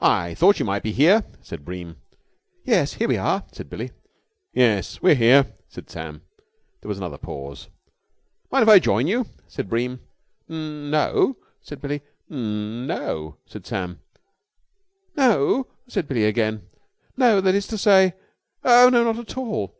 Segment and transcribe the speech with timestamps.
[0.00, 1.96] "I thought you might be here," said Bream.
[2.64, 3.90] "Yes, here we are," said Billie.
[4.54, 6.22] "Yes, we're here," said Sam.
[6.80, 7.68] There was another pause.
[8.50, 10.00] "Mind if I join you?" said Bream.
[10.48, 12.00] "N no," said Billie.
[12.30, 14.00] "N no," said Sam.
[15.14, 16.62] "No," said Billie again.
[17.18, 17.42] "No...
[17.42, 18.14] that is to say...
[18.64, 19.76] oh no, not at all."